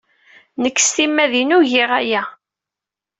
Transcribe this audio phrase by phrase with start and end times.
[0.61, 2.23] Nekk s timmad-inu giɣ aya.